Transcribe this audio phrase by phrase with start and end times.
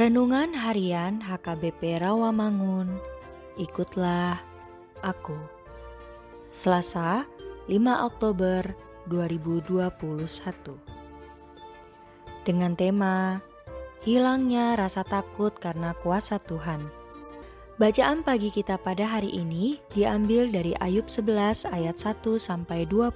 [0.00, 2.88] Renungan Harian HKBP Rawamangun.
[3.60, 4.40] Ikutlah
[5.04, 5.36] aku.
[6.48, 7.28] Selasa,
[7.68, 8.64] 5 Oktober
[9.12, 10.72] 2021.
[12.48, 13.44] Dengan tema
[14.00, 16.80] Hilangnya rasa takut karena kuasa Tuhan.
[17.76, 23.12] Bacaan pagi kita pada hari ini diambil dari Ayub 11 ayat 1 sampai 20.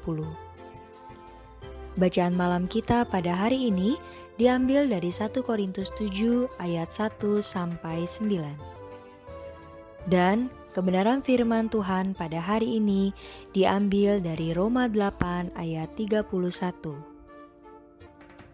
[1.97, 3.97] Bacaan malam kita pada hari ini
[4.34, 10.11] diambil dari 1 Korintus 7 ayat 1 sampai 9.
[10.11, 13.15] Dan kebenaran firman Tuhan pada hari ini
[13.55, 16.27] diambil dari Roma 8 ayat 31.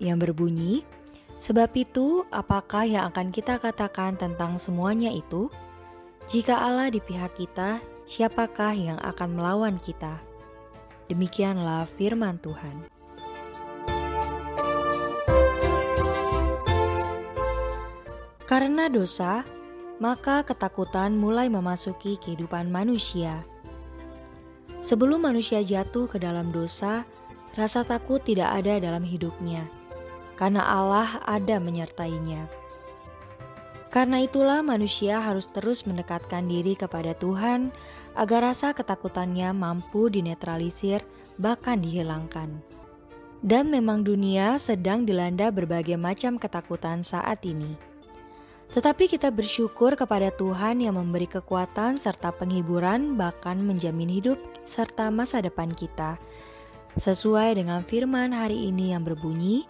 [0.00, 0.84] Yang berbunyi,
[1.40, 5.48] Sebab itu, apakah yang akan kita katakan tentang semuanya itu?
[6.28, 10.20] Jika Allah di pihak kita, siapakah yang akan melawan kita?
[11.08, 12.99] Demikianlah firman Tuhan.
[18.50, 19.46] Karena dosa,
[20.02, 23.46] maka ketakutan mulai memasuki kehidupan manusia.
[24.82, 27.06] Sebelum manusia jatuh ke dalam dosa,
[27.54, 29.70] rasa takut tidak ada dalam hidupnya,
[30.34, 32.50] karena Allah ada menyertainya.
[33.86, 37.70] Karena itulah manusia harus terus mendekatkan diri kepada Tuhan
[38.18, 41.06] agar rasa ketakutannya mampu dinetralisir
[41.38, 42.58] bahkan dihilangkan.
[43.46, 47.89] Dan memang dunia sedang dilanda berbagai macam ketakutan saat ini.
[48.70, 55.42] Tetapi kita bersyukur kepada Tuhan yang memberi kekuatan serta penghiburan, bahkan menjamin hidup serta masa
[55.42, 56.22] depan kita.
[56.94, 59.66] Sesuai dengan firman hari ini yang berbunyi,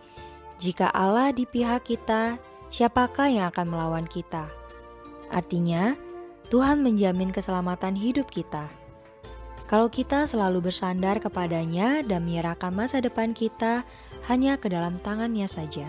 [0.61, 2.37] "Jika Allah di pihak kita,
[2.69, 4.53] siapakah yang akan melawan kita?"
[5.33, 5.97] Artinya,
[6.53, 8.69] Tuhan menjamin keselamatan hidup kita.
[9.65, 13.87] Kalau kita selalu bersandar kepadanya dan menyerahkan masa depan kita
[14.27, 15.87] hanya ke dalam tangannya saja.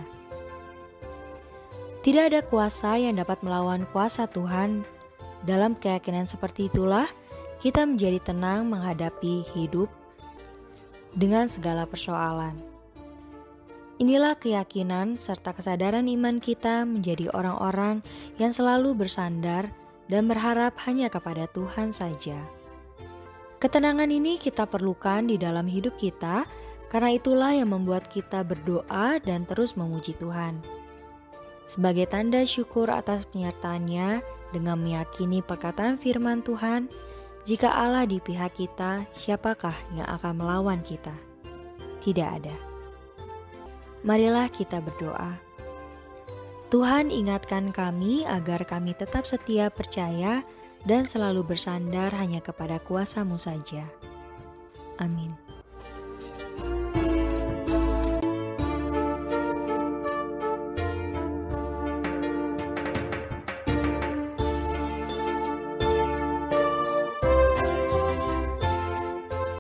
[2.02, 4.82] Tidak ada kuasa yang dapat melawan kuasa Tuhan.
[5.46, 7.06] Dalam keyakinan seperti itulah,
[7.62, 9.86] kita menjadi tenang menghadapi hidup
[11.14, 12.58] dengan segala persoalan.
[14.02, 18.02] Inilah keyakinan serta kesadaran iman kita menjadi orang-orang
[18.42, 19.70] yang selalu bersandar
[20.10, 22.42] dan berharap hanya kepada Tuhan saja.
[23.62, 26.50] Ketenangan ini kita perlukan di dalam hidup kita,
[26.90, 30.81] karena itulah yang membuat kita berdoa dan terus memuji Tuhan.
[31.72, 34.20] Sebagai tanda syukur atas penyertaannya
[34.52, 36.92] dengan meyakini perkataan firman Tuhan,
[37.48, 41.16] jika Allah di pihak kita, siapakah yang akan melawan kita?
[42.04, 42.52] Tidak ada.
[44.04, 45.40] Marilah kita berdoa.
[46.68, 50.44] Tuhan ingatkan kami agar kami tetap setia percaya
[50.84, 53.88] dan selalu bersandar hanya kepada kuasamu saja.
[55.00, 55.51] Amin.